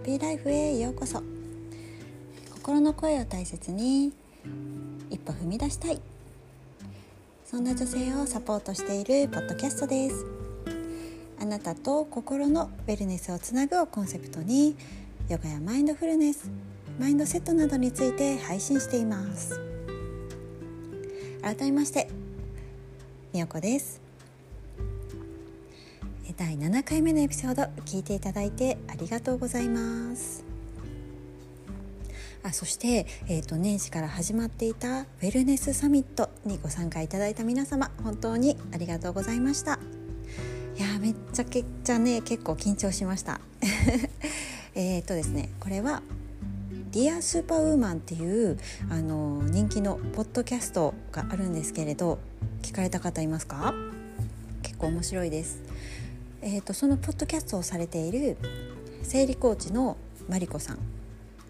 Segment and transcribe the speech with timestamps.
[0.00, 1.22] ッピーライフへようこそ。
[2.54, 4.12] 心の声を大切に
[5.10, 6.00] 一歩踏み出したい。
[7.44, 10.24] そんな女性をサポートしているポッドキャストです。
[11.38, 14.74] あなたと心のウェルネスをつなぐをコンセプトに
[15.28, 16.50] ヨガやマインドフルネス
[16.98, 19.60] マインドセットなどについて配信しています。
[21.42, 22.08] 改めまして
[23.34, 23.99] みよこです。
[26.40, 30.42] 第7回目のエピソード聞いていただいてありがとうございます。
[32.42, 39.78] あそして、えーと、年始から始まっていたウェルネスサミットにご参加いただいた皆様本当にありがとうございました。
[40.78, 43.38] いやめっちゃけっちゃね結構緊張しました。
[44.74, 46.02] えっとですねこれは
[46.92, 48.56] 「ディアスーパーウーマンっていう
[48.88, 52.18] あの人気のポッドキャストがあるんですけれど
[52.62, 53.74] 聞かれた方いますか？
[54.62, 55.60] 結構面白いです。
[56.42, 58.38] えーと、そのポッドキャストをされている
[59.02, 60.78] 生理コーチのマリコさん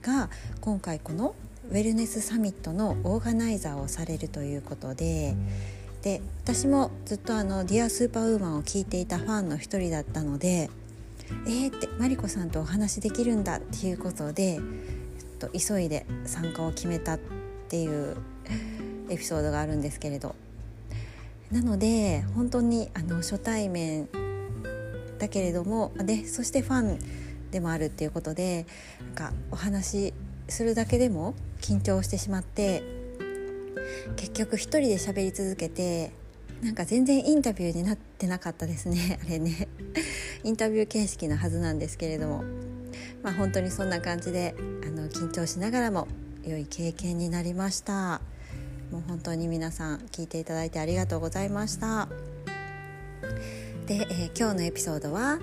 [0.00, 0.30] が
[0.60, 1.34] 今回この
[1.70, 5.34] ウェルネスサミットのオーガナイザーをされるということで
[6.02, 10.70] で私もずっとあの「ディアスーパーウーマンを聞いていたファンの一人だったので
[11.46, 14.60] 「えー、ってマリコさんとお話できるんだっていうことで
[15.38, 17.20] と急いで参加を決めたっ
[17.68, 18.16] ていう
[19.10, 20.34] エピソードがあるんですけれど。
[21.50, 24.06] なので本当にあの初対面
[25.18, 26.98] だけれどもでそしてファン
[27.50, 28.66] でもあるっていうことで
[29.14, 30.14] なんかお話し
[30.48, 32.82] するだけでも緊張してしまって
[34.16, 36.12] 結局一人で喋り続けて
[36.62, 39.68] なんか全然インタビューになってなかったですね あれね。
[40.44, 42.44] インタビュー形式なはずなんですけれども
[43.22, 44.54] まあ本当にそんな感じで
[44.86, 46.08] あの緊張しながらも
[46.44, 48.20] 良い経験になりました。
[48.90, 52.08] もう本当に皆さん聞いていただいてありがとうございました。
[53.88, 55.38] で、えー、今日のエピソードは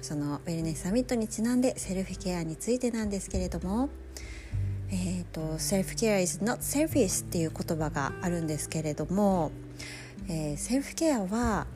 [0.00, 3.90] そのウェルネスサミットにちなんでセルフケアについてなんですけれども
[4.92, 9.50] えーと、Self care is not selfish っていう言葉があるんですけれども、
[10.28, 11.66] えー、セルフケアは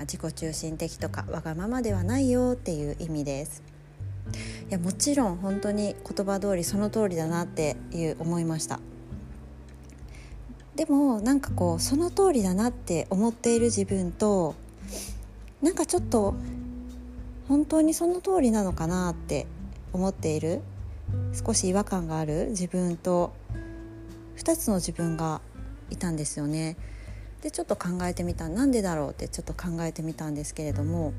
[0.00, 3.62] 自己中心的とかわがままではないよっていう意味です。
[4.68, 8.80] いやもちろん本当に言葉通りその通りだなっていう思いました。
[10.76, 14.54] でもなんかこうその通りだなって思っている自分と
[15.62, 16.34] なんかちょっと
[17.48, 19.46] 本当にその通りなのかなって
[19.92, 20.60] 思っている。
[21.32, 22.48] 少し違和感がある。
[22.50, 23.32] 自分と
[24.36, 25.40] 2つの自分が
[25.90, 26.76] いたんですよね。
[27.42, 28.48] でちょっと考えてみた。
[28.48, 31.12] なんでだろうってちょっと考えてみたんですけれども。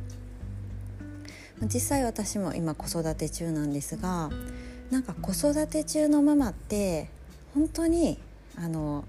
[1.64, 4.30] 実際私も今子育て中なんですが
[4.92, 7.10] なんか子育て中のママって
[7.54, 8.18] 本当に
[8.56, 9.04] あの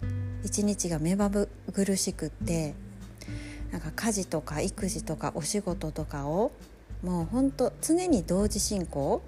[0.44, 1.48] 一日が目まぐ
[1.84, 2.74] るしくって
[3.72, 6.52] なんか家事とか育児とかお仕事とかを
[7.02, 9.22] もうほんと常に同時進行。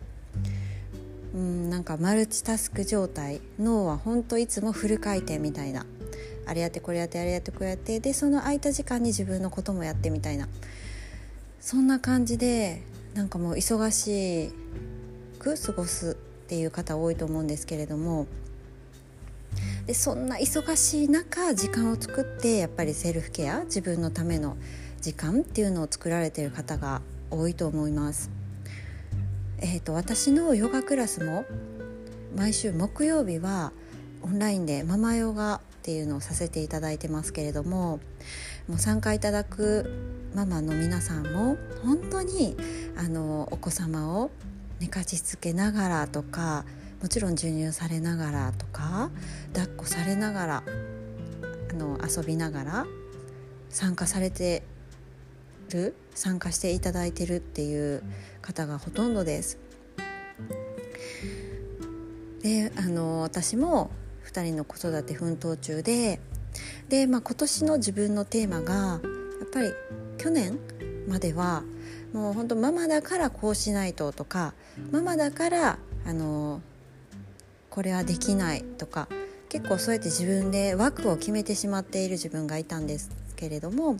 [1.34, 3.40] うんなんかマルチタスク状態。
[3.58, 5.86] 脳はほんといつもフル回転みたいな。
[6.44, 8.00] あれやってこれやってあれやってこれやって。
[8.00, 10.48] でその空いた時間に自分のこともやってみたいな。
[11.60, 12.82] そんな感じで
[13.14, 14.52] なんかもう忙し
[15.38, 16.14] く過ごすっ
[16.48, 18.26] ていう方多いと思うんですけれども。
[19.86, 24.56] でそんな忙しい中時間を作ってやっぱりセルフケア自分のための
[25.00, 28.30] 時間っていうのを作られている方が多いと思います。
[29.58, 31.44] えーと、私のヨガクラスも
[32.36, 33.72] 毎週木曜日は
[34.22, 38.00] オンラインでママヨガっていうのをさせていただいてますけれども
[38.68, 39.90] もう参加いただく
[40.34, 42.56] ママの皆さんも本当に
[42.96, 44.30] あのお子様を
[44.80, 46.64] 寝かしつけながらとか
[47.02, 49.10] もちろん授乳されながらとか
[49.52, 50.62] 抱っこされながら
[51.70, 52.86] あの遊びながら
[53.70, 54.62] 参加されて
[55.70, 58.04] る参加していただいてるっていう
[58.40, 59.58] 方がほとんどです。
[62.42, 63.90] であの私も
[64.26, 66.20] 2人の子育て奮闘中で
[66.88, 68.96] で、まあ、今年の自分のテーマがや
[69.44, 69.72] っぱり
[70.18, 70.58] 去年
[71.08, 71.62] までは
[72.12, 74.54] もう本当ママだからこうしないととか
[74.90, 76.60] ママだからあの
[77.72, 79.08] これはできないとか
[79.48, 83.96] 結構そうやって自分で枠を決めてしまっている自分がいたんですけれども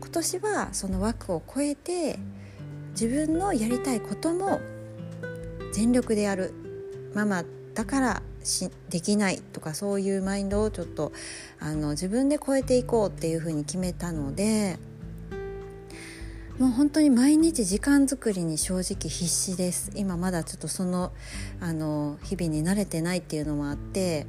[0.00, 2.18] 今年はその枠を超えて
[2.92, 4.60] 自分のやりたいことも
[5.74, 6.54] 全力でやる
[7.14, 7.44] ママ
[7.74, 11.12] だからしできないとかそういうマインドをちょっと
[11.60, 14.78] あの自分で超えていこうっていうふうに決めたので
[16.58, 19.90] もう本当に毎日時間作りに正直必死です。
[19.94, 21.12] 今まだちょっとその
[21.60, 24.26] あの日々に慣れてないっていうのもあって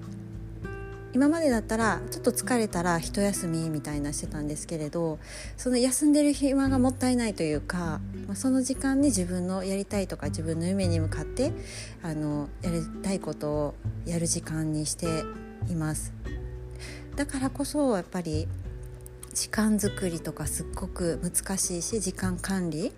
[1.13, 5.19] 今までだったらちょっと疲れたら一休みみたいなしてたんですけれど
[5.57, 11.51] その休んでる暇がもったいないというか、まあ、その時間に自分のやりたいとか自分の夢に向かって
[12.01, 15.05] あのやりたいことをやる時間にして
[15.69, 16.13] います。
[17.15, 18.47] だからこそやっぱり
[19.33, 22.91] 時間作りとかすっごく難しいし時間管理、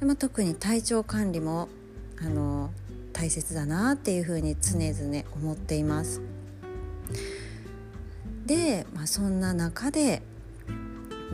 [0.00, 1.68] まあ、特に体調管理も
[2.20, 2.70] あの
[3.12, 6.20] 大切だなっていうふうに常々思っています。
[8.46, 10.22] で、まあ、そんな中で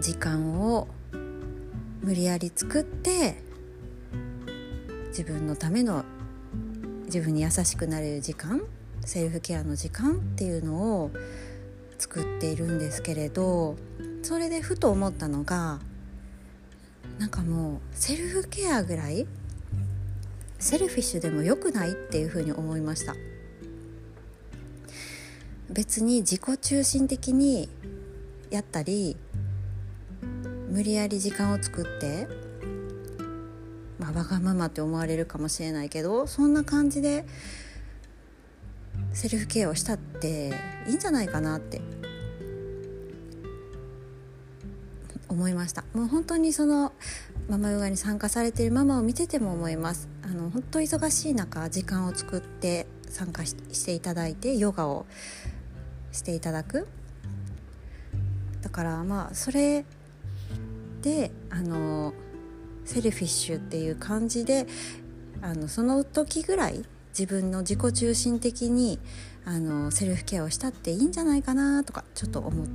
[0.00, 0.88] 時間を
[2.00, 3.36] 無理やり作って
[5.08, 6.04] 自分のための
[7.04, 8.62] 自分に優しくなれる時間
[9.04, 11.10] セルフケアの時間っていうのを
[11.98, 13.76] 作っているんですけれど
[14.22, 15.80] それでふと思ったのが
[17.18, 19.26] なんかもうセルフケアぐらい
[20.58, 23.14] セルフィッシュでも良くないっていうふうに思いました。
[25.70, 27.68] 別に自己中心的に
[28.50, 29.16] やったり
[30.68, 32.28] 無理やり時間を作って
[33.98, 37.24] まあ、わがままって思われるかもしれないけどそんな感じで
[39.12, 40.52] セルフケアをしたって
[40.88, 41.80] いいんじゃないかなって
[45.32, 45.84] 思いました。
[45.94, 46.92] もう本当にその
[47.48, 50.08] ママヨガに参加されているママを見てても思います。
[50.22, 55.06] あの本当忙しい中時間を作って参加していただいてヨガを
[56.12, 56.86] していただく。
[58.60, 59.84] だからまあそれ
[61.02, 62.14] であの
[62.84, 64.66] セルフィッシュっていう感じで
[65.40, 66.84] あのその時ぐらい
[67.18, 68.98] 自分の自己中心的に
[69.44, 72.66] あのセルフケアをしたっていいんじゃないかなとかちょっと思っ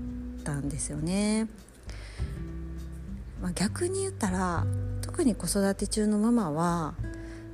[0.44, 1.48] たんですよね。
[3.42, 4.66] まあ、逆に言ったら
[5.01, 6.95] 特に子育て中のママは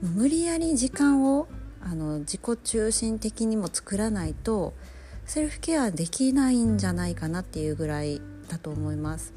[0.02, 1.48] 無理やり時間を
[1.82, 4.74] あの自己中心的にも作らないと
[5.26, 9.34] セルフケアできないんじゃないかなっていうぐらいだと思います。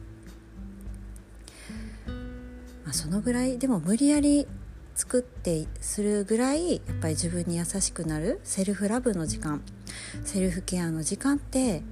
[2.85, 4.47] まあ、そのぐらいでも無理やり
[4.95, 9.63] 作ってするぐらいやっぱり自分に優しくなるセルフラブの時間
[10.25, 11.83] セルフケアの時間って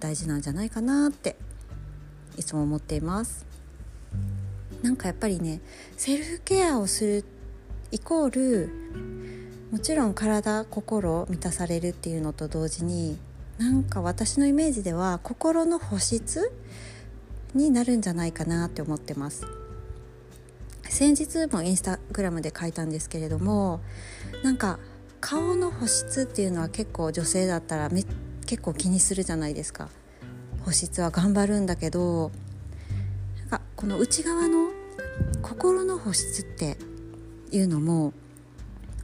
[0.00, 1.36] 大事なんじゃないかなって
[2.36, 3.46] いつも思っています
[4.82, 5.60] なんかやっぱりね
[5.96, 7.24] セルフケアをする
[7.90, 8.70] イコール
[9.70, 13.18] もちろん体心満たされるっていうのと同時に
[13.58, 16.50] なんか私のイメージでは心の保湿
[17.54, 19.46] になるんじゃないかなって思ってます。
[20.88, 23.80] 先日もインスタグラムで書いたんですけれども
[24.42, 24.80] なんか
[25.20, 28.04] 顔の保湿っていうのは結構女性だったらめ
[28.46, 29.88] 結構気にするじゃないですか。
[30.64, 32.32] 保湿は頑張るんだけど
[33.80, 34.72] この内側の
[35.40, 36.76] 心の保湿って
[37.50, 38.12] いうのも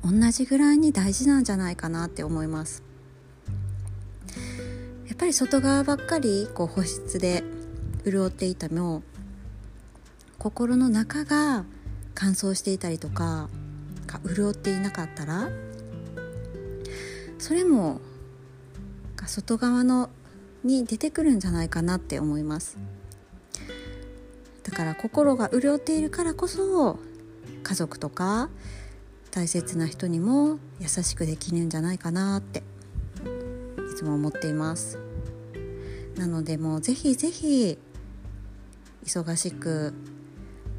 [0.05, 2.83] 同じぐらいに大事なんじゃないかなって思います。
[5.09, 7.43] やっぱり外側ばっかりこう保湿で
[8.05, 9.03] 潤っていたの
[10.37, 11.65] 心の中が
[12.15, 13.49] 乾燥していたりとか
[14.27, 15.49] 潤っていなかったら
[17.39, 18.03] それも
[19.25, 20.11] 外側の
[20.65, 22.77] に出てくるんじゃないかなって思います。
[24.77, 26.99] から心が潤っているからこそ
[27.63, 28.51] 家族とか
[29.31, 32.63] 大切な人にも優しくできるんじゃないかなってい
[33.97, 34.99] つも思っています。
[36.17, 37.79] なのでもうぜひぜひ
[39.05, 39.95] 忙しく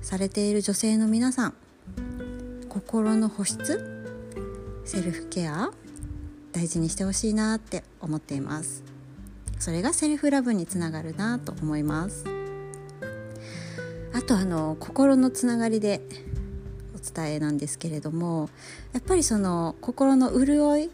[0.02, 1.54] されている女性の皆さん
[2.70, 4.06] 心の保湿
[4.86, 5.72] セルフケア
[6.52, 8.84] 大事にしてほしいなって思っています。
[9.58, 12.37] それがセルフラブにつながるなと思います。
[14.18, 16.02] あとあの心のつながりで
[16.96, 18.50] お伝えなんですけれども
[18.92, 20.90] やっぱりその心の潤い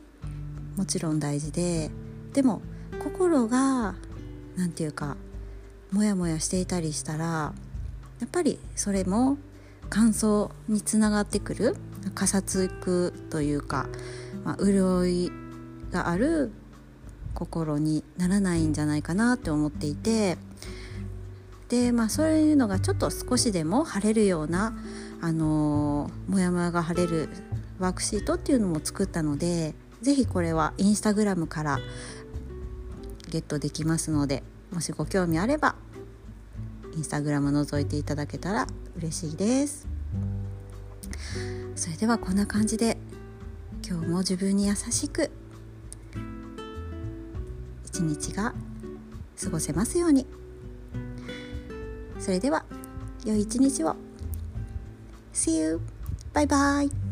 [0.76, 1.90] もちろん大事で
[2.34, 2.62] でも
[3.02, 3.96] 心が
[4.58, 5.16] 何て言うか
[5.94, 7.54] モヤモヤしていたりしたらや
[8.26, 9.38] っぱりそれも
[9.90, 11.78] 乾燥につながってくる
[12.14, 13.88] かさつくというか、
[14.44, 15.32] まあ、潤い
[15.92, 16.52] がある
[17.34, 20.38] 心にならないんじゃないかなって思っていて
[21.74, 24.78] でまあそういうのがちょっと少しでも晴れるような
[25.22, 27.30] あの、モヤモヤが晴れる
[27.80, 31.80] ワークシートっていうのも作ったので是非これはインスタグラムから
[33.32, 35.76] ゲットできますのでもしご興味あれば
[36.96, 39.88] インスタグラム覗いていただけたら嬉しいです。
[41.76, 42.98] それではこんな感じで
[43.84, 45.32] 今日も自分に優しく
[47.84, 48.54] 一日が
[49.44, 50.28] 過ごせますように。
[52.24, 52.64] それでは
[53.26, 53.98] 良い一日を
[55.34, 55.82] See you!
[56.32, 57.03] バイバイ